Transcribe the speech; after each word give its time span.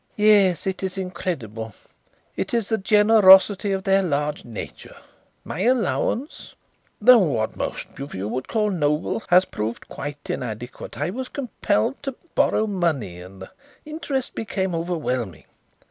"Yes; 0.15 0.65
it 0.65 0.81
is 0.81 0.97
incredible. 0.97 1.75
It 2.35 2.55
is 2.55 2.69
the 2.69 2.79
generosity 2.79 3.71
of 3.71 3.83
their 3.83 4.01
large 4.01 4.43
nature. 4.43 4.95
My 5.43 5.59
allowance, 5.59 6.55
though 6.99 7.19
what 7.19 7.55
most 7.55 7.99
of 7.99 8.15
you 8.15 8.27
would 8.27 8.47
call 8.47 8.71
noble, 8.71 9.21
has 9.29 9.45
proved 9.45 9.87
quite 9.87 10.27
inadequate. 10.27 10.97
I 10.97 11.11
was 11.11 11.27
compelled 11.29 12.01
to 12.01 12.15
borrow 12.33 12.65
money 12.65 13.21
and 13.21 13.43
the 13.43 13.49
interest 13.85 14.33
became 14.33 14.73
overwhelming. 14.73 15.45